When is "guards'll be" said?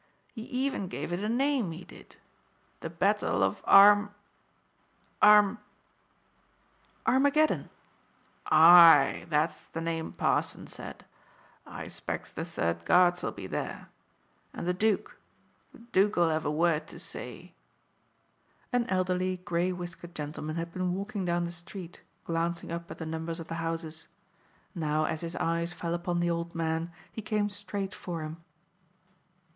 12.83-13.45